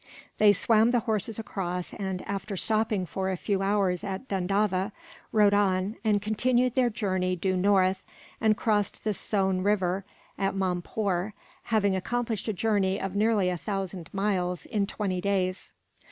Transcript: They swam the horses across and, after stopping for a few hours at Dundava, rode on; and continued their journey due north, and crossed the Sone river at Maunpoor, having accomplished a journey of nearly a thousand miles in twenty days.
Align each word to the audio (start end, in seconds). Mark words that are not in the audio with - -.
They 0.39 0.51
swam 0.51 0.89
the 0.89 1.01
horses 1.01 1.37
across 1.37 1.93
and, 1.93 2.23
after 2.27 2.57
stopping 2.57 3.05
for 3.05 3.29
a 3.29 3.37
few 3.37 3.61
hours 3.61 4.03
at 4.03 4.27
Dundava, 4.27 4.91
rode 5.31 5.53
on; 5.53 5.95
and 6.03 6.19
continued 6.19 6.73
their 6.73 6.89
journey 6.89 7.35
due 7.35 7.55
north, 7.55 8.01
and 8.41 8.57
crossed 8.57 9.03
the 9.03 9.13
Sone 9.13 9.61
river 9.61 10.03
at 10.39 10.55
Maunpoor, 10.55 11.33
having 11.65 11.95
accomplished 11.95 12.47
a 12.47 12.53
journey 12.53 12.99
of 12.99 13.15
nearly 13.15 13.47
a 13.49 13.57
thousand 13.57 14.09
miles 14.11 14.65
in 14.65 14.87
twenty 14.87 15.21
days. 15.21 15.71